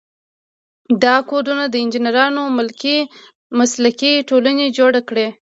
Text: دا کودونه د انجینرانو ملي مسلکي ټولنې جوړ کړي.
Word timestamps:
دا 1.03 1.15
کودونه 1.29 1.63
د 1.69 1.75
انجینرانو 1.83 2.41
ملي 2.57 2.97
مسلکي 3.59 4.11
ټولنې 4.29 4.65
جوړ 4.77 4.93
کړي. 5.09 5.27